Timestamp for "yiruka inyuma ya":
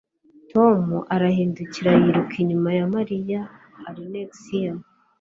2.01-2.85